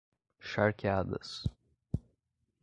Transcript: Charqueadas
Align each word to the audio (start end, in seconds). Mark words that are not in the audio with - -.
Charqueadas 0.39 1.31